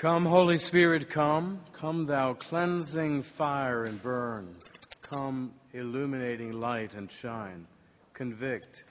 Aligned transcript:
Come, 0.00 0.24
Holy 0.24 0.56
Spirit, 0.56 1.10
come. 1.10 1.60
Come, 1.74 2.06
thou 2.06 2.32
cleansing 2.32 3.22
fire 3.22 3.84
and 3.84 4.02
burn. 4.02 4.56
Come, 5.02 5.52
illuminating 5.74 6.58
light 6.58 6.94
and 6.94 7.12
shine. 7.12 7.66
Convict, 8.14 8.84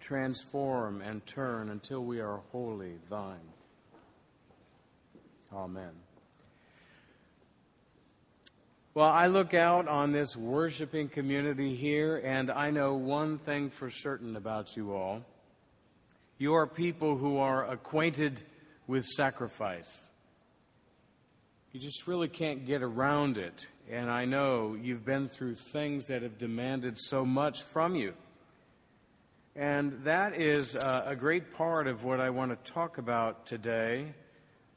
transform, 0.00 1.02
and 1.02 1.26
turn 1.26 1.68
until 1.68 2.02
we 2.02 2.20
are 2.20 2.40
wholly 2.52 2.94
thine. 3.10 3.36
Amen. 5.52 5.92
Well, 8.94 9.10
I 9.10 9.26
look 9.26 9.52
out 9.52 9.88
on 9.88 10.12
this 10.12 10.34
worshiping 10.38 11.10
community 11.10 11.76
here, 11.76 12.16
and 12.16 12.50
I 12.50 12.70
know 12.70 12.94
one 12.94 13.36
thing 13.36 13.68
for 13.68 13.90
certain 13.90 14.36
about 14.36 14.74
you 14.74 14.94
all. 14.94 15.20
You 16.38 16.54
are 16.54 16.66
people 16.66 17.18
who 17.18 17.36
are 17.36 17.70
acquainted 17.70 18.42
with 18.86 19.04
sacrifice. 19.04 20.08
You 21.76 21.82
just 21.82 22.06
really 22.06 22.28
can't 22.28 22.64
get 22.64 22.82
around 22.82 23.36
it. 23.36 23.66
And 23.90 24.10
I 24.10 24.24
know 24.24 24.78
you've 24.80 25.04
been 25.04 25.28
through 25.28 25.56
things 25.56 26.06
that 26.06 26.22
have 26.22 26.38
demanded 26.38 26.98
so 26.98 27.22
much 27.22 27.64
from 27.64 27.94
you. 27.94 28.14
And 29.54 30.02
that 30.04 30.40
is 30.40 30.74
uh, 30.74 31.02
a 31.04 31.14
great 31.14 31.52
part 31.52 31.86
of 31.86 32.02
what 32.02 32.18
I 32.18 32.30
want 32.30 32.50
to 32.50 32.72
talk 32.72 32.96
about 32.96 33.44
today 33.44 34.14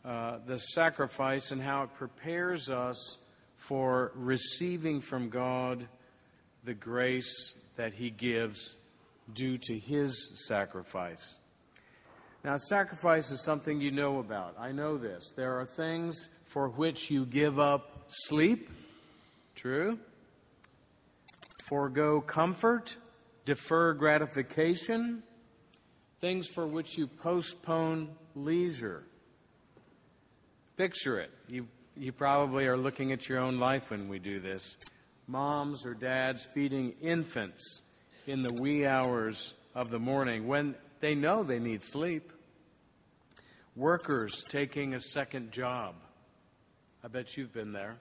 uh, 0.03 0.39
the 0.45 0.57
sacrifice 0.57 1.51
and 1.51 1.61
how 1.61 1.83
it 1.83 1.93
prepares 1.93 2.69
us 2.69 3.19
for 3.55 4.11
receiving 4.13 4.99
from 4.99 5.29
God 5.29 5.87
the 6.65 6.73
grace 6.73 7.57
that 7.77 7.93
He 7.93 8.09
gives 8.09 8.75
due 9.33 9.57
to 9.57 9.79
His 9.79 10.45
sacrifice. 10.49 11.39
Now, 12.43 12.57
sacrifice 12.57 13.31
is 13.31 13.41
something 13.41 13.79
you 13.79 13.91
know 13.91 14.19
about. 14.19 14.55
I 14.59 14.73
know 14.73 14.97
this. 14.97 15.31
There 15.33 15.57
are 15.61 15.65
things 15.65 16.29
for 16.49 16.67
which 16.67 17.11
you 17.11 17.25
give 17.25 17.59
up 17.59 18.07
sleep. 18.09 18.69
True. 19.55 19.99
Forego 21.63 22.21
comfort, 22.21 22.95
defer 23.45 23.93
gratification, 23.93 25.21
things 26.21 26.47
for 26.47 26.65
which 26.65 26.97
you 26.97 27.05
postpone 27.05 28.09
leisure. 28.35 29.03
Picture 30.75 31.19
it. 31.19 31.29
You, 31.47 31.67
you 31.95 32.11
probably 32.11 32.65
are 32.65 32.77
looking 32.77 33.11
at 33.11 33.29
your 33.29 33.39
own 33.39 33.59
life 33.59 33.91
when 33.91 34.09
we 34.09 34.17
do 34.17 34.39
this. 34.39 34.77
Moms 35.27 35.85
or 35.85 35.93
dads 35.93 36.47
feeding 36.55 36.93
infants 37.01 37.83
in 38.25 38.41
the 38.41 38.53
wee 38.59 38.87
hours 38.87 39.53
of 39.75 39.91
the 39.91 39.99
morning 39.99 40.47
when 40.47 40.73
they 40.99 41.13
know 41.13 41.43
they 41.43 41.59
need 41.59 41.83
sleep. 41.83 42.31
Workers 43.75 44.43
taking 44.49 44.95
a 44.95 44.99
second 44.99 45.51
job 45.51 45.93
I 47.01 47.07
bet 47.07 47.37
you've 47.37 47.53
been 47.53 47.71
there. 47.71 47.95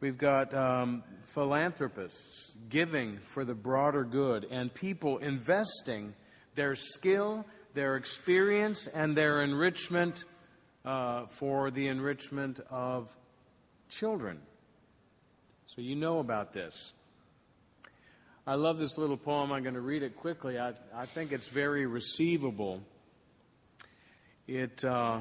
We've 0.00 0.18
got 0.18 0.52
um, 0.52 1.04
philanthropists 1.26 2.54
giving 2.68 3.20
for 3.28 3.44
the 3.44 3.54
broader 3.54 4.02
good 4.02 4.46
and 4.50 4.74
people 4.74 5.18
investing 5.18 6.12
their 6.56 6.74
skill, 6.74 7.46
their 7.74 7.94
experience, 7.94 8.88
and 8.88 9.16
their 9.16 9.42
enrichment 9.42 10.24
uh, 10.84 11.26
for 11.30 11.70
the 11.70 11.86
enrichment 11.86 12.58
of 12.68 13.08
children. 13.88 14.40
So 15.66 15.82
you 15.82 15.94
know 15.94 16.18
about 16.18 16.52
this. 16.52 16.92
I 18.44 18.56
love 18.56 18.78
this 18.78 18.98
little 18.98 19.16
poem. 19.16 19.52
I'm 19.52 19.62
going 19.62 19.74
to 19.76 19.80
read 19.80 20.02
it 20.02 20.16
quickly. 20.16 20.58
I, 20.58 20.72
I 20.92 21.06
think 21.06 21.30
it's 21.30 21.48
very 21.48 21.86
receivable. 21.86 22.82
It. 24.48 24.84
Uh, 24.84 25.20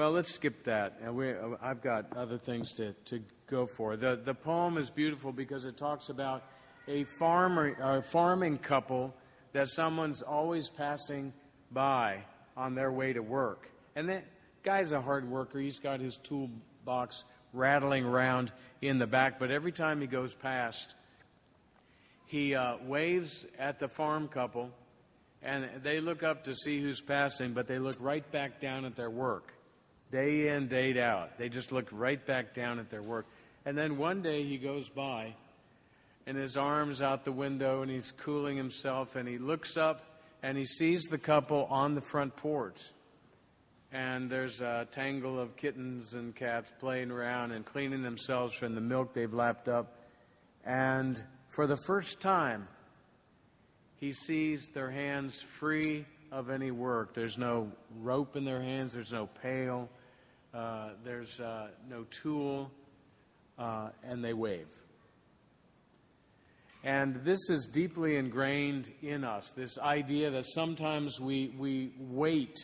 well, 0.00 0.12
let's 0.12 0.34
skip 0.34 0.64
that. 0.64 1.12
We, 1.12 1.34
I've 1.60 1.82
got 1.82 2.16
other 2.16 2.38
things 2.38 2.72
to, 2.76 2.94
to 3.04 3.20
go 3.46 3.66
for. 3.66 3.98
The, 3.98 4.18
the 4.24 4.32
poem 4.32 4.78
is 4.78 4.88
beautiful 4.88 5.30
because 5.30 5.66
it 5.66 5.76
talks 5.76 6.08
about 6.08 6.42
a 6.88 7.04
farmer, 7.04 7.76
a 7.78 8.00
farming 8.00 8.56
couple 8.56 9.14
that 9.52 9.68
someone's 9.68 10.22
always 10.22 10.70
passing 10.70 11.34
by 11.70 12.24
on 12.56 12.74
their 12.74 12.90
way 12.90 13.12
to 13.12 13.20
work. 13.20 13.70
And 13.94 14.08
that 14.08 14.24
guy's 14.62 14.92
a 14.92 15.02
hard 15.02 15.30
worker. 15.30 15.58
He's 15.58 15.80
got 15.80 16.00
his 16.00 16.16
toolbox 16.16 17.24
rattling 17.52 18.06
around 18.06 18.52
in 18.80 18.98
the 18.98 19.06
back, 19.06 19.38
but 19.38 19.50
every 19.50 19.72
time 19.72 20.00
he 20.00 20.06
goes 20.06 20.34
past, 20.34 20.94
he 22.24 22.54
uh, 22.54 22.76
waves 22.86 23.44
at 23.58 23.78
the 23.78 23.88
farm 23.88 24.28
couple, 24.28 24.70
and 25.42 25.68
they 25.82 26.00
look 26.00 26.22
up 26.22 26.44
to 26.44 26.54
see 26.54 26.80
who's 26.80 27.02
passing, 27.02 27.52
but 27.52 27.66
they 27.66 27.78
look 27.78 27.96
right 28.00 28.24
back 28.32 28.60
down 28.60 28.86
at 28.86 28.96
their 28.96 29.10
work 29.10 29.52
day 30.10 30.48
in, 30.48 30.68
day 30.68 31.00
out. 31.00 31.38
They 31.38 31.48
just 31.48 31.72
look 31.72 31.88
right 31.92 32.24
back 32.24 32.54
down 32.54 32.78
at 32.78 32.90
their 32.90 33.02
work. 33.02 33.26
And 33.64 33.76
then 33.76 33.98
one 33.98 34.22
day 34.22 34.44
he 34.44 34.58
goes 34.58 34.88
by 34.88 35.34
and 36.26 36.36
his 36.36 36.56
arms 36.56 37.02
out 37.02 37.24
the 37.24 37.32
window 37.32 37.82
and 37.82 37.90
he's 37.90 38.12
cooling 38.18 38.56
himself 38.56 39.16
and 39.16 39.28
he 39.28 39.38
looks 39.38 39.76
up 39.76 40.02
and 40.42 40.56
he 40.56 40.64
sees 40.64 41.04
the 41.04 41.18
couple 41.18 41.66
on 41.70 41.94
the 41.94 42.00
front 42.00 42.34
porch. 42.36 42.80
And 43.92 44.30
there's 44.30 44.60
a 44.60 44.86
tangle 44.92 45.38
of 45.38 45.56
kittens 45.56 46.14
and 46.14 46.34
cats 46.34 46.70
playing 46.78 47.10
around 47.10 47.52
and 47.52 47.64
cleaning 47.64 48.02
themselves 48.02 48.54
from 48.54 48.74
the 48.74 48.80
milk 48.80 49.12
they've 49.12 49.32
lapped 49.32 49.68
up. 49.68 49.96
And 50.64 51.20
for 51.48 51.66
the 51.66 51.76
first 51.76 52.20
time, 52.20 52.68
he 53.96 54.12
sees 54.12 54.68
their 54.68 54.90
hands 54.90 55.40
free 55.58 56.06
of 56.30 56.50
any 56.50 56.70
work. 56.70 57.14
There's 57.14 57.36
no 57.36 57.70
rope 58.00 58.36
in 58.36 58.44
their 58.44 58.62
hands, 58.62 58.92
there's 58.92 59.12
no 59.12 59.26
pail, 59.42 59.88
there's 60.52 61.40
uh, 61.40 61.68
no 61.88 62.04
tool, 62.10 62.70
uh, 63.58 63.90
and 64.02 64.24
they 64.24 64.32
wave. 64.32 64.68
And 66.82 67.16
this 67.24 67.50
is 67.50 67.68
deeply 67.70 68.16
ingrained 68.16 68.90
in 69.02 69.22
us 69.22 69.52
this 69.54 69.78
idea 69.78 70.30
that 70.30 70.46
sometimes 70.46 71.20
we, 71.20 71.52
we 71.58 71.92
wait 71.98 72.56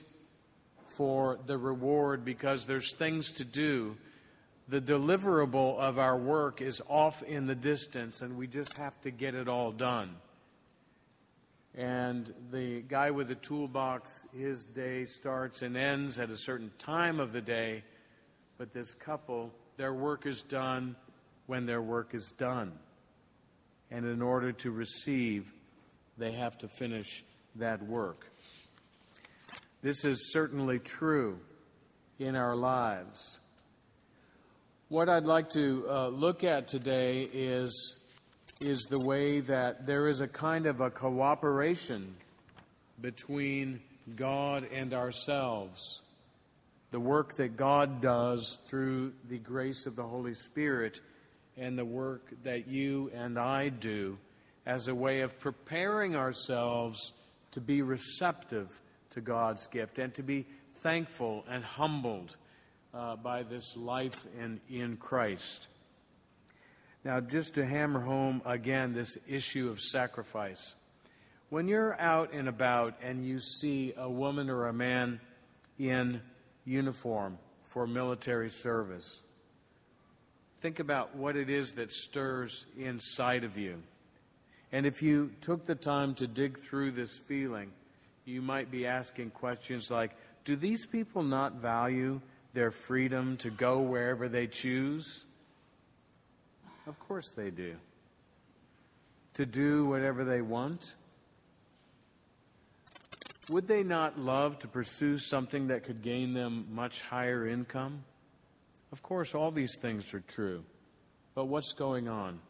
for 0.96 1.38
the 1.46 1.58
reward 1.58 2.24
because 2.24 2.64
there's 2.64 2.94
things 2.96 3.30
to 3.32 3.44
do. 3.44 3.96
The 4.68 4.80
deliverable 4.80 5.78
of 5.78 5.98
our 5.98 6.16
work 6.16 6.62
is 6.62 6.80
off 6.88 7.22
in 7.22 7.46
the 7.46 7.54
distance, 7.54 8.22
and 8.22 8.36
we 8.36 8.46
just 8.46 8.76
have 8.78 8.98
to 9.02 9.10
get 9.10 9.34
it 9.34 9.48
all 9.48 9.70
done. 9.70 10.16
And 11.76 12.32
the 12.50 12.80
guy 12.82 13.10
with 13.10 13.28
the 13.28 13.34
toolbox, 13.34 14.26
his 14.34 14.64
day 14.64 15.04
starts 15.04 15.60
and 15.60 15.76
ends 15.76 16.18
at 16.18 16.30
a 16.30 16.36
certain 16.36 16.70
time 16.78 17.20
of 17.20 17.32
the 17.32 17.42
day. 17.42 17.84
But 18.56 18.72
this 18.72 18.94
couple, 18.94 19.52
their 19.76 19.92
work 19.92 20.24
is 20.24 20.42
done 20.42 20.96
when 21.46 21.66
their 21.66 21.82
work 21.82 22.14
is 22.14 22.32
done. 22.38 22.72
And 23.90 24.06
in 24.06 24.22
order 24.22 24.52
to 24.52 24.70
receive, 24.70 25.52
they 26.16 26.32
have 26.32 26.56
to 26.58 26.68
finish 26.68 27.22
that 27.56 27.82
work. 27.86 28.26
This 29.82 30.04
is 30.04 30.32
certainly 30.32 30.78
true 30.78 31.38
in 32.18 32.34
our 32.34 32.56
lives. 32.56 33.38
What 34.88 35.08
I'd 35.08 35.24
like 35.24 35.50
to 35.50 35.84
uh, 35.88 36.08
look 36.08 36.42
at 36.42 36.68
today 36.68 37.28
is 37.32 37.96
is 38.60 38.84
the 38.84 38.98
way 38.98 39.40
that 39.40 39.86
there 39.86 40.08
is 40.08 40.20
a 40.20 40.28
kind 40.28 40.66
of 40.66 40.80
a 40.80 40.90
cooperation 40.90 42.14
between 43.00 43.80
God 44.14 44.66
and 44.72 44.94
ourselves. 44.94 46.00
The 46.90 47.00
work 47.00 47.36
that 47.36 47.56
God 47.56 48.00
does 48.00 48.58
through 48.68 49.12
the 49.28 49.38
grace 49.38 49.86
of 49.86 49.96
the 49.96 50.04
Holy 50.04 50.32
Spirit 50.32 51.00
and 51.56 51.76
the 51.76 51.84
work 51.84 52.30
that 52.44 52.68
you 52.68 53.10
and 53.14 53.38
I 53.38 53.68
do 53.68 54.16
as 54.64 54.88
a 54.88 54.94
way 54.94 55.20
of 55.20 55.38
preparing 55.38 56.16
ourselves 56.16 57.12
to 57.52 57.60
be 57.60 57.82
receptive 57.82 58.68
to 59.10 59.20
God's 59.20 59.66
gift 59.66 59.98
and 59.98 60.14
to 60.14 60.22
be 60.22 60.46
thankful 60.76 61.44
and 61.48 61.62
humbled 61.62 62.36
uh, 62.94 63.16
by 63.16 63.42
this 63.42 63.76
life 63.76 64.26
in, 64.38 64.60
in 64.70 64.96
Christ. 64.96 65.68
Now, 67.06 67.20
just 67.20 67.54
to 67.54 67.64
hammer 67.64 68.00
home 68.00 68.42
again 68.44 68.92
this 68.92 69.16
issue 69.28 69.70
of 69.70 69.80
sacrifice. 69.80 70.74
When 71.50 71.68
you're 71.68 71.94
out 72.00 72.32
and 72.32 72.48
about 72.48 72.94
and 73.00 73.24
you 73.24 73.38
see 73.38 73.94
a 73.96 74.10
woman 74.10 74.50
or 74.50 74.66
a 74.66 74.72
man 74.72 75.20
in 75.78 76.20
uniform 76.64 77.38
for 77.68 77.86
military 77.86 78.50
service, 78.50 79.22
think 80.60 80.80
about 80.80 81.14
what 81.14 81.36
it 81.36 81.48
is 81.48 81.74
that 81.74 81.92
stirs 81.92 82.66
inside 82.76 83.44
of 83.44 83.56
you. 83.56 83.80
And 84.72 84.84
if 84.84 85.00
you 85.00 85.30
took 85.40 85.64
the 85.64 85.76
time 85.76 86.16
to 86.16 86.26
dig 86.26 86.58
through 86.58 86.90
this 86.90 87.16
feeling, 87.16 87.70
you 88.24 88.42
might 88.42 88.68
be 88.68 88.84
asking 88.84 89.30
questions 89.30 89.92
like 89.92 90.10
Do 90.44 90.56
these 90.56 90.86
people 90.86 91.22
not 91.22 91.60
value 91.62 92.20
their 92.52 92.72
freedom 92.72 93.36
to 93.36 93.50
go 93.50 93.78
wherever 93.78 94.28
they 94.28 94.48
choose? 94.48 95.24
Of 96.86 96.98
course 97.00 97.32
they 97.32 97.50
do. 97.50 97.76
To 99.34 99.46
do 99.46 99.86
whatever 99.86 100.24
they 100.24 100.40
want? 100.40 100.94
would 103.48 103.68
they 103.68 103.82
not 103.82 104.18
love 104.18 104.58
to 104.60 104.68
pursue 104.68 105.18
something 105.18 105.68
that 105.68 105.84
could 105.84 106.02
gain 106.02 106.34
them 106.34 106.66
much 106.72 107.02
higher 107.02 107.46
income? 107.46 108.04
Of 108.92 109.02
course, 109.02 109.34
all 109.34 109.50
these 109.50 109.76
things 109.80 110.12
are 110.14 110.20
true. 110.20 110.64
But 111.34 111.46
what's 111.46 111.72
going 111.72 112.08
on? 112.08 112.40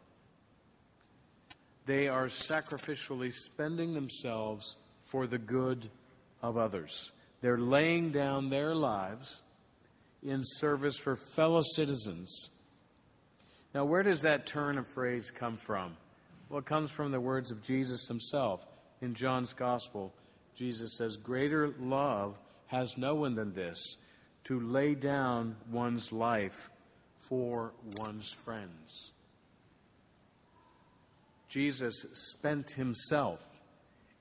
They 1.85 2.09
are 2.09 2.27
sacrificially 2.27 3.33
spending 3.33 3.95
themselves 3.95 4.77
for 5.05 5.27
the 5.27 5.39
good 5.39 5.91
of 6.43 6.57
others. 6.57 7.13
They're 7.43 7.59
laying 7.59 8.11
down 8.11 8.49
their 8.49 8.75
lives 8.75 9.43
in 10.23 10.41
service 10.43 10.97
for 10.97 11.15
fellow 11.15 11.61
citizens. 11.75 12.51
Now, 13.77 13.85
where 13.85 14.03
does 14.03 14.23
that 14.23 14.47
turn 14.47 14.79
of 14.79 14.87
phrase 14.87 15.31
come 15.31 15.59
from? 15.59 15.99
Well, 16.49 16.61
it 16.61 16.65
comes 16.65 16.91
from 16.91 17.13
the 17.13 17.21
words 17.21 17.51
of 17.51 17.63
Jesus 17.63 18.09
himself. 18.09 18.65
In 19.03 19.13
John's 19.13 19.53
Gospel, 19.53 20.15
Jesus 20.55 20.97
says, 20.97 21.19
Greater 21.19 21.75
love 21.79 22.39
has 22.69 22.97
no 22.97 23.17
one 23.17 23.35
than 23.35 23.53
this, 23.53 23.99
to 24.45 24.59
lay 24.61 24.95
down 24.95 25.57
one's 25.71 26.11
life 26.11 26.71
for 27.19 27.75
one's 27.99 28.33
friends. 28.33 29.13
Jesus 31.47 32.07
spent 32.13 32.71
himself. 32.71 33.41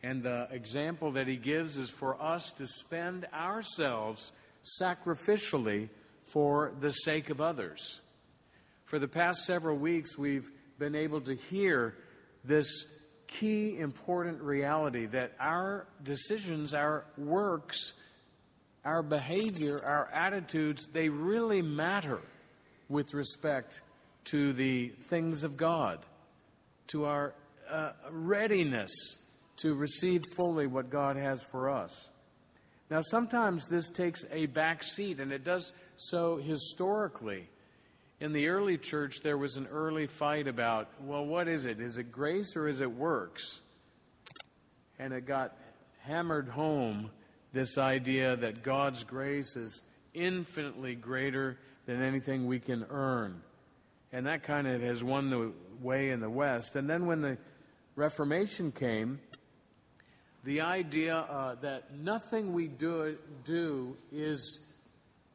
And 0.03 0.21
the 0.21 0.49
example 0.51 1.13
that 1.13 1.29
he 1.29 1.37
gives 1.37 1.77
is 1.77 1.89
for 1.89 2.21
us 2.21 2.51
to 2.57 2.67
spend 2.67 3.25
ourselves 3.33 4.33
sacrificially 4.81 5.87
for 6.25 6.73
the 6.81 6.91
sake 6.91 7.29
of 7.29 7.39
others. 7.39 8.01
For 8.85 8.99
the 8.99 9.07
past 9.07 9.45
several 9.45 9.77
weeks, 9.77 10.17
we've 10.17 10.51
been 10.77 10.95
able 10.95 11.21
to 11.21 11.33
hear 11.33 11.95
this 12.43 12.87
key 13.27 13.77
important 13.79 14.41
reality 14.41 15.07
that 15.07 15.33
our 15.39 15.87
decisions, 16.03 16.75
our 16.75 17.05
works, 17.17 17.93
our 18.83 19.01
behavior, 19.01 19.81
our 19.83 20.07
attitudes, 20.13 20.87
they 20.93 21.09
really 21.09 21.63
matter 21.63 22.21
with 22.87 23.15
respect 23.15 23.81
to 24.25 24.53
the 24.53 24.89
things 25.05 25.43
of 25.43 25.57
God, 25.57 25.99
to 26.87 27.05
our 27.05 27.33
uh, 27.69 27.91
readiness 28.11 28.91
to 29.57 29.73
receive 29.73 30.23
fully 30.35 30.67
what 30.67 30.91
God 30.91 31.15
has 31.15 31.43
for 31.43 31.71
us. 31.71 32.09
Now, 32.91 33.01
sometimes 33.01 33.67
this 33.67 33.89
takes 33.89 34.25
a 34.31 34.45
back 34.45 34.83
seat, 34.83 35.19
and 35.19 35.31
it 35.31 35.43
does 35.43 35.73
so 35.97 36.37
historically. 36.37 37.49
In 38.21 38.31
the 38.31 38.47
early 38.47 38.77
church, 38.77 39.21
there 39.21 39.37
was 39.37 39.57
an 39.57 39.67
early 39.67 40.07
fight 40.07 40.47
about, 40.47 40.89
well, 41.01 41.25
what 41.25 41.47
is 41.47 41.65
it? 41.65 41.81
Is 41.81 41.97
it 41.97 42.11
grace 42.11 42.55
or 42.55 42.67
is 42.67 42.79
it 42.79 42.89
works? 42.89 43.59
And 44.99 45.13
it 45.13 45.25
got 45.25 45.57
hammered 46.01 46.47
home 46.47 47.09
this 47.51 47.77
idea 47.77 48.37
that 48.37 48.63
God's 48.63 49.03
grace 49.03 49.55
is 49.57 49.81
infinitely 50.13 50.95
greater 50.95 51.57
than 51.85 52.01
anything 52.01 52.47
we 52.47 52.59
can 52.59 52.85
earn. 52.89 53.41
And 54.13 54.25
that 54.27 54.43
kind 54.43 54.67
of 54.67 54.81
has 54.81 55.03
won 55.03 55.29
the 55.29 55.51
way 55.81 56.11
in 56.11 56.21
the 56.21 56.29
West. 56.29 56.75
And 56.77 56.89
then 56.89 57.05
when 57.05 57.21
the 57.21 57.37
Reformation 57.95 58.71
came, 58.71 59.19
the 60.45 60.61
idea 60.61 61.17
uh, 61.17 61.55
that 61.55 61.97
nothing 61.97 62.53
we 62.53 62.67
do, 62.67 63.17
do 63.43 63.97
is, 64.11 64.59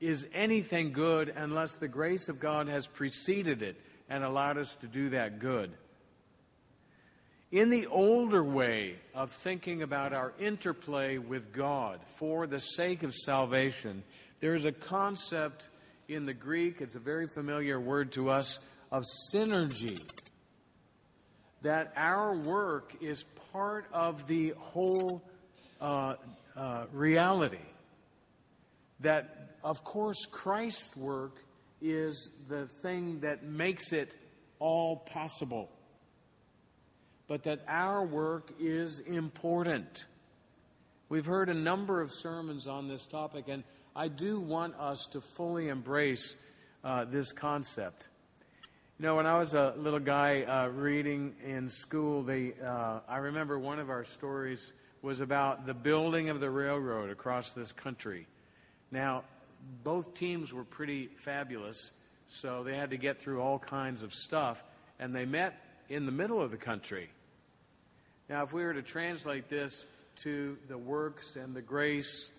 is 0.01 0.27
anything 0.33 0.93
good 0.93 1.33
unless 1.37 1.75
the 1.75 1.89
grace 1.89 2.29
of 2.29 2.41
God 2.41 2.69
has 2.69 2.87
preceded 2.87 3.63
it 3.63 3.77
and 4.09 4.25
allowed 4.25 4.59
us 4.59 4.75
to 4.77 4.87
do 4.87 5.11
that 5.11 5.39
good. 5.39 5.71
In 7.53 7.69
the 7.69 7.87
older 7.87 8.45
way 8.45 8.95
of 9.15 9.33
thinking 9.33 9.83
about 9.83 10.13
our 10.13 10.33
interplay 10.39 11.19
with 11.19 11.53
God 11.53 12.01
for 12.17 12.47
the 12.47 12.61
sake 12.61 13.03
of 13.03 13.15
salvation, 13.15 14.05
there 14.39 14.55
is 14.55 14.65
a 14.65 14.73
concept 14.73 15.69
in 16.09 16.27
the 16.27 16.35
Greek, 16.35 16.81
it's 16.81 16.95
a 16.95 17.01
very 17.01 17.27
familiar 17.27 17.79
word 17.79 18.13
to 18.13 18.31
us, 18.31 18.59
of 18.91 19.05
synergy. 19.33 20.01
That 21.63 21.93
our 21.97 22.35
work 22.35 22.95
is 23.01 23.25
part 23.53 23.87
of 23.93 24.27
the 24.27 24.55
whole 24.57 25.23
uh, 25.81 26.15
uh, 26.57 26.87
reality. 26.93 27.59
That, 29.01 29.50
of 29.63 29.85
course, 29.85 30.27
Christ's 30.31 30.97
work 30.97 31.37
is 31.81 32.31
the 32.49 32.67
thing 32.83 33.21
that 33.21 33.45
makes 33.45 33.93
it 33.93 34.15
all 34.59 34.97
possible. 34.97 35.71
But 37.27 37.45
that 37.45 37.61
our 37.69 38.05
work 38.05 38.53
is 38.59 39.01
important. 39.01 40.05
We've 41.09 41.27
heard 41.27 41.49
a 41.49 41.55
number 41.55 42.01
of 42.01 42.11
sermons 42.13 42.67
on 42.67 42.89
this 42.89 43.07
topic, 43.07 43.47
and 43.49 43.65
I 43.95 44.09
do 44.09 44.41
want 44.41 44.75
us 44.77 45.09
to 45.13 45.21
fully 45.21 45.69
embrace 45.69 46.37
uh, 46.85 47.05
this 47.05 47.33
concept. 47.33 48.09
You 48.99 49.07
know, 49.07 49.17
when 49.17 49.27
I 49.27 49.39
was 49.39 49.55
a 49.55 49.75
little 49.79 49.99
guy 49.99 50.43
uh, 50.43 50.69
reading 50.69 51.35
in 51.45 51.69
school, 51.69 52.23
they, 52.23 52.53
uh, 52.65 53.01
I 53.09 53.17
remember 53.17 53.59
one 53.59 53.79
of 53.79 53.91
our 53.91 54.05
stories 54.05 54.73
was 55.03 55.21
about 55.21 55.67
the 55.67 55.75
building 55.75 56.29
of 56.29 56.41
the 56.41 56.51
railroad 56.51 57.11
across 57.11 57.53
this 57.53 57.73
country. 57.73 58.27
Now, 58.91 59.25
both 59.83 60.15
teams 60.15 60.53
were 60.53 60.65
pretty 60.65 61.09
fabulous, 61.25 61.91
so 62.29 62.63
they 62.63 62.77
had 62.77 62.91
to 62.91 62.97
get 62.97 63.21
through 63.21 63.41
all 63.41 63.59
kinds 63.59 64.03
of 64.03 64.15
stuff, 64.15 64.63
and 64.99 65.15
they 65.15 65.25
met 65.25 65.55
in 65.89 66.07
the 66.07 66.13
middle 66.13 66.41
of 66.41 66.51
the 66.51 66.57
country. 66.57 67.11
Now, 68.29 68.45
if 68.45 68.53
we 68.53 68.63
were 68.63 68.75
to 68.75 68.83
translate 68.83 69.49
this 69.49 69.87
to 70.23 70.57
the 70.69 70.79
works 70.79 71.37
and 71.37 71.55
the 71.55 71.63
grace 71.63 72.31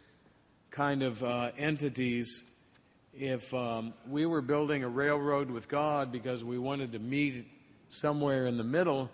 kind 0.70 1.04
of 1.04 1.22
uh, 1.22 1.52
entities, 1.58 2.44
if 3.14 3.54
um, 3.54 3.94
we 4.08 4.26
were 4.26 4.42
building 4.42 4.84
a 4.84 4.90
railroad 4.90 5.52
with 5.52 5.68
God 5.68 6.12
because 6.12 6.46
we 6.46 6.58
wanted 6.58 6.94
to 6.94 7.00
meet 7.00 7.46
somewhere 7.90 8.48
in 8.48 8.56
the 8.58 8.64
middle, 8.64 9.10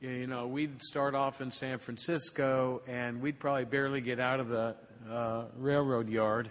you 0.00 0.26
know, 0.26 0.46
we'd 0.46 0.82
start 0.82 1.14
off 1.14 1.40
in 1.40 1.50
San 1.50 1.78
Francisco 1.78 2.82
and 2.86 3.20
we'd 3.20 3.40
probably 3.40 3.64
barely 3.64 4.00
get 4.00 4.20
out 4.20 4.38
of 4.38 4.48
the 4.48 4.76
uh, 5.10 5.46
railroad 5.58 6.08
yard, 6.08 6.50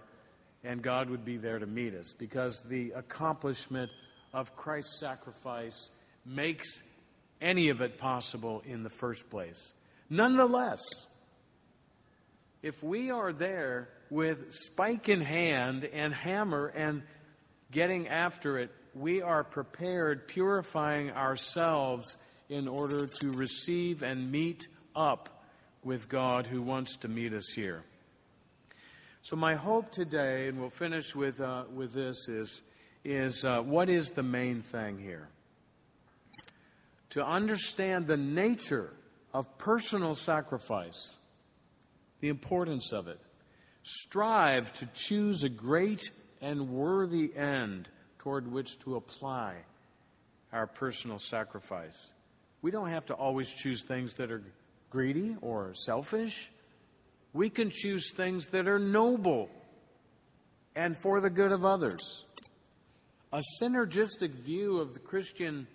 and 0.66 0.82
God 0.82 1.10
would 1.10 1.24
be 1.24 1.38
there 1.38 1.60
to 1.60 1.66
meet 1.66 1.94
us 1.94 2.14
because 2.14 2.62
the 2.62 2.92
accomplishment 2.92 3.92
of 4.34 4.56
Christ's 4.56 5.00
sacrifice 5.00 5.90
makes 6.26 6.82
any 7.42 7.70
of 7.70 7.82
it 7.82 7.98
possible 7.98 8.64
in 8.66 8.84
the 8.84 8.90
first 8.90 9.30
place. 9.30 9.74
Nonetheless, 10.10 10.82
if 12.62 12.82
we 12.84 13.12
are 13.12 13.32
there 13.32 13.90
with 14.10 14.52
spike 14.52 15.10
in 15.10 15.22
hand 15.22 15.86
and 15.86 16.13
hammer 16.13 16.68
and 16.68 17.04
getting 17.72 18.08
after 18.08 18.58
it, 18.58 18.72
we 18.94 19.22
are 19.22 19.44
prepared, 19.44 20.28
purifying 20.28 21.12
ourselves 21.12 22.18
in 22.50 22.68
order 22.68 23.08
to 23.08 23.32
receive 23.32 24.04
and 24.04 24.32
meet 24.32 24.68
up 24.96 25.44
with 25.84 26.10
God 26.10 26.48
who 26.48 26.62
wants 26.62 26.98
to 26.98 27.08
meet 27.08 27.34
us 27.34 27.51
here. 27.56 27.84
So, 29.25 29.36
my 29.36 29.55
hope 29.55 29.89
today, 29.89 30.50
and 30.50 30.60
we'll 30.60 30.70
finish 30.70 31.15
with, 31.15 31.41
uh, 31.41 31.63
with 31.74 31.94
this, 31.94 32.29
is, 32.29 32.62
is 33.03 33.44
uh, 33.44 33.60
what 33.62 33.89
is 33.89 34.12
the 34.12 34.22
main 34.22 34.62
thing 34.62 35.00
here? 35.00 35.29
To 37.10 37.25
understand 37.25 38.05
the 38.05 38.17
nature 38.17 38.94
of 39.34 39.58
personal 39.58 40.13
sacrifice, 40.13 41.17
the 42.20 42.27
importance 42.27 42.94
of 42.94 43.08
it 43.08 43.20
strive 43.82 44.72
to 44.74 44.86
choose 44.94 45.44
a 45.44 45.50
great 45.50 46.03
and 46.39 46.70
worthy 46.70 47.36
end 47.36 47.89
toward 48.20 48.51
which 48.51 48.77
to 48.82 48.96
apply 48.96 49.55
our 50.53 50.67
personal 50.67 51.17
sacrifice. 51.17 52.13
We 52.62 52.70
don't 52.70 52.91
have 52.91 53.08
to 53.08 53.15
always 53.15 53.51
choose 53.51 53.82
things 53.82 54.13
that 54.13 54.29
are 54.29 54.44
greedy 54.91 55.36
or 55.41 55.74
selfish. 55.74 56.51
We 57.36 57.50
can 57.50 57.70
choose 57.70 58.13
things 58.13 58.46
that 58.54 58.65
are 58.65 58.80
noble 58.80 59.50
and 60.74 60.96
for 60.96 61.20
the 61.20 61.30
good 61.30 61.51
of 61.51 61.65
others. 61.65 62.24
A 63.34 63.42
synergistic 63.62 64.30
view 64.30 64.77
of 64.77 64.94
the 64.94 65.01
Christian 65.01 65.68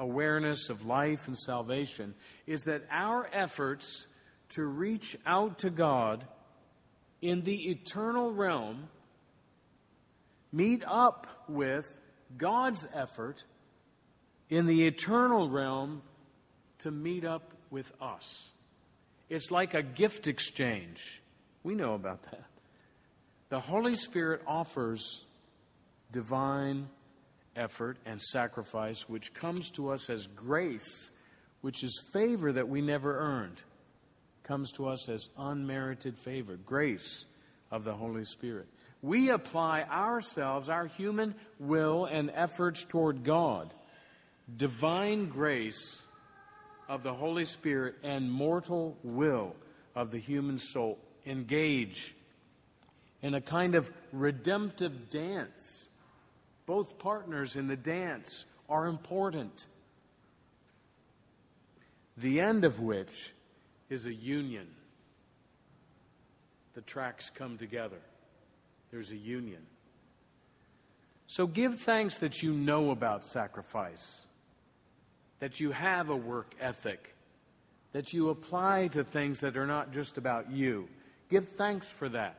awareness 0.00 0.68
of 0.68 0.84
life 0.84 1.28
and 1.28 1.38
salvation 1.38 2.12
is 2.48 2.62
that 2.62 2.82
our 2.90 3.30
efforts 3.32 4.08
to 4.56 4.66
reach 4.66 5.16
out 5.24 5.60
to 5.60 5.70
God 5.70 6.26
in 7.22 7.42
the 7.42 7.70
eternal 7.70 8.32
realm 8.32 8.88
meet 10.50 10.82
up 10.84 11.44
with 11.48 11.86
God's 12.36 12.84
effort 12.92 13.44
in 14.50 14.66
the 14.66 14.88
eternal 14.88 15.48
realm 15.48 16.02
to 16.78 16.90
meet 16.90 17.24
up 17.24 17.52
with 17.70 17.92
us. 18.00 18.50
It's 19.28 19.50
like 19.50 19.74
a 19.74 19.82
gift 19.82 20.26
exchange. 20.26 21.20
We 21.62 21.74
know 21.74 21.94
about 21.94 22.22
that. 22.24 22.44
The 23.50 23.60
Holy 23.60 23.94
Spirit 23.94 24.42
offers 24.46 25.24
divine 26.12 26.88
effort 27.56 27.98
and 28.06 28.20
sacrifice, 28.20 29.08
which 29.08 29.34
comes 29.34 29.70
to 29.72 29.90
us 29.90 30.10
as 30.10 30.26
grace, 30.26 31.10
which 31.60 31.82
is 31.82 32.02
favor 32.12 32.52
that 32.52 32.68
we 32.68 32.80
never 32.80 33.18
earned 33.18 33.62
comes 34.48 34.72
to 34.72 34.88
us 34.88 35.10
as 35.10 35.28
unmerited 35.36 36.16
favor, 36.16 36.56
grace 36.56 37.26
of 37.70 37.84
the 37.84 37.92
Holy 37.92 38.24
Spirit. 38.24 38.66
We 39.02 39.28
apply 39.28 39.82
ourselves, 39.82 40.70
our 40.70 40.86
human 40.86 41.34
will 41.58 42.06
and 42.06 42.30
efforts 42.34 42.84
toward 42.84 43.24
God. 43.24 43.72
Divine 44.56 45.28
grace 45.28 46.00
of 46.88 47.02
the 47.02 47.12
Holy 47.12 47.44
Spirit 47.44 47.96
and 48.02 48.30
mortal 48.30 48.96
will 49.02 49.54
of 49.94 50.10
the 50.10 50.18
human 50.18 50.58
soul 50.58 50.98
engage 51.26 52.14
in 53.22 53.34
a 53.34 53.40
kind 53.40 53.74
of 53.74 53.90
redemptive 54.12 55.10
dance. 55.10 55.88
Both 56.66 56.98
partners 56.98 57.56
in 57.56 57.66
the 57.66 57.76
dance 57.76 58.44
are 58.68 58.86
important, 58.86 59.66
the 62.16 62.40
end 62.40 62.64
of 62.64 62.80
which 62.80 63.32
is 63.90 64.06
a 64.06 64.12
union. 64.12 64.66
The 66.74 66.82
tracks 66.82 67.30
come 67.30 67.58
together, 67.58 68.00
there's 68.90 69.10
a 69.10 69.16
union. 69.16 69.62
So 71.26 71.46
give 71.46 71.80
thanks 71.80 72.18
that 72.18 72.42
you 72.42 72.52
know 72.52 72.90
about 72.90 73.26
sacrifice, 73.26 74.22
that 75.40 75.60
you 75.60 75.70
have 75.70 76.10
a 76.10 76.16
work 76.16 76.54
ethic, 76.60 77.14
that 77.92 78.12
you 78.12 78.30
apply 78.30 78.88
to 78.88 79.04
things 79.04 79.38
that 79.40 79.56
are 79.56 79.66
not 79.66 79.92
just 79.92 80.18
about 80.18 80.50
you. 80.50 80.88
Give 81.30 81.46
thanks 81.46 81.86
for 81.86 82.08
that. 82.08 82.38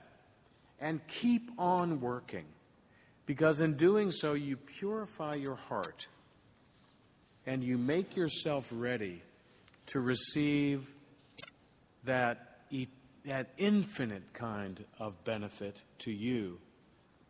And 0.82 1.06
keep 1.08 1.52
on 1.58 2.00
working, 2.00 2.46
because 3.26 3.62
in 3.62 3.76
doing 3.76 4.12
so, 4.12 4.34
you 4.34 4.56
purify 4.56 5.36
your 5.36 5.56
heart 5.56 6.08
and 7.46 7.64
you 7.64 7.78
make 7.78 8.16
yourself 8.16 8.70
ready 8.72 9.22
to 9.88 10.00
receive 10.00 10.88
that, 12.06 12.60
that 13.26 13.50
infinite 13.58 14.24
kind 14.34 14.84
of 15.00 15.22
benefit 15.24 15.82
to 16.00 16.12
you, 16.12 16.58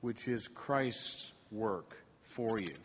which 0.01 0.27
is 0.27 0.47
Christ's 0.47 1.31
work 1.51 1.97
for 2.23 2.59
you. 2.59 2.75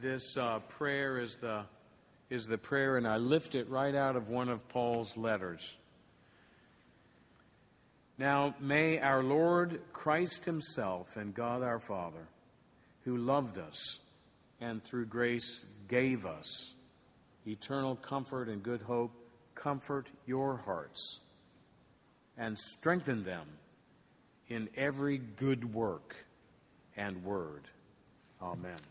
This 0.00 0.36
uh, 0.36 0.60
prayer 0.68 1.18
is 1.18 1.36
the, 1.36 1.64
is 2.30 2.46
the 2.46 2.58
prayer, 2.58 2.96
and 2.96 3.06
I 3.06 3.16
lift 3.16 3.54
it 3.54 3.68
right 3.68 3.94
out 3.94 4.16
of 4.16 4.28
one 4.28 4.48
of 4.48 4.66
Paul's 4.68 5.16
letters. 5.16 5.74
Now, 8.16 8.54
may 8.60 8.98
our 9.00 9.22
Lord 9.22 9.80
Christ 9.92 10.44
Himself 10.44 11.16
and 11.16 11.34
God 11.34 11.62
our 11.62 11.80
Father, 11.80 12.28
who 13.04 13.16
loved 13.16 13.58
us 13.58 13.98
and 14.60 14.82
through 14.82 15.06
grace 15.06 15.64
gave 15.88 16.24
us 16.24 16.70
eternal 17.46 17.96
comfort 17.96 18.48
and 18.48 18.62
good 18.62 18.82
hope, 18.82 19.10
comfort 19.54 20.10
your 20.26 20.56
hearts 20.58 21.18
and 22.38 22.58
strengthen 22.58 23.24
them 23.24 23.46
in 24.48 24.68
every 24.76 25.18
good 25.18 25.74
work 25.74 26.14
and 26.96 27.24
word. 27.24 27.62
Amen. 28.40 28.76